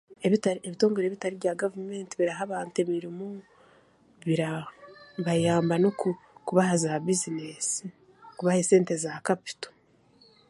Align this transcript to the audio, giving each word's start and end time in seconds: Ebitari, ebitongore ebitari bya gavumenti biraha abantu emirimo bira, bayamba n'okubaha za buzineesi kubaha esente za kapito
Ebitari, 0.25 0.59
ebitongore 0.67 1.05
ebitari 1.07 1.35
bya 1.41 1.59
gavumenti 1.61 2.13
biraha 2.19 2.41
abantu 2.47 2.75
emirimo 2.83 3.25
bira, 4.25 4.49
bayamba 5.25 5.75
n'okubaha 5.79 6.75
za 6.83 6.93
buzineesi 7.05 7.85
kubaha 8.37 8.57
esente 8.63 8.93
za 9.03 9.11
kapito 9.27 9.67